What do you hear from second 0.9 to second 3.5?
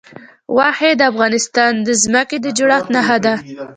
د افغانستان د ځمکې د جوړښت نښه ده.